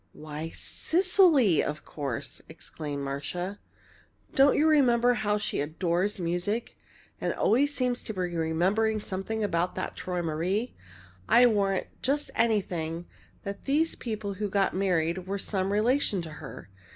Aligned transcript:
"Why, 0.13 0.49
Cecily, 0.55 1.61
of 1.63 1.85
course!" 1.85 2.41
exclaimed 2.49 3.03
Marcia. 3.03 3.59
"Don't 4.33 4.55
you 4.55 4.67
remember 4.67 5.13
how 5.13 5.37
she 5.37 5.61
adores 5.61 6.19
music 6.19 6.75
and 7.21 7.35
always 7.35 7.75
seems 7.75 8.01
to 8.05 8.13
be 8.15 8.19
remembering 8.35 8.99
something 8.99 9.43
about 9.43 9.75
that 9.75 9.95
'Träumerei'? 9.95 10.73
I'll 11.29 11.49
warrant 11.51 11.85
just 12.01 12.31
anything 12.33 13.05
that 13.43 13.65
these 13.65 13.93
people 13.93 14.33
who 14.33 14.49
got 14.49 14.73
married 14.75 15.27
were 15.27 15.37
some 15.37 15.71
relation 15.71 16.23
to 16.23 16.29
her! 16.31 16.71